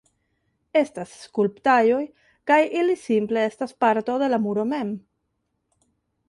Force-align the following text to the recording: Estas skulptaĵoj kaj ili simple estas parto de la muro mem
Estas 0.79 1.11
skulptaĵoj 1.25 1.99
kaj 2.53 2.57
ili 2.79 2.95
simple 3.03 3.45
estas 3.51 3.77
parto 3.85 4.17
de 4.25 4.31
la 4.37 4.41
muro 4.49 4.65
mem 4.73 4.91